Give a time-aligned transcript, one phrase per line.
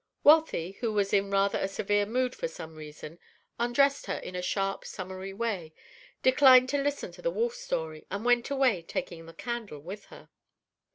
[0.23, 3.19] Wealthy, who was in rather a severe mood for some reason,
[3.59, 5.75] undressed her in a sharp, summary way,
[6.23, 10.29] declined to listen to the wolf story, and went away, taking the candle with her.